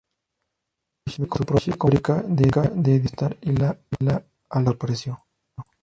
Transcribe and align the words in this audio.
Mitsubishi 1.09 1.29
compró 1.29 1.59
la 1.59 1.75
fábrica 2.01 2.23
de 2.27 2.47
Diamond-Star 2.75 3.37
y 3.39 3.51
la 3.55 3.77
alianza 3.99 4.25
desapareció. 4.49 5.19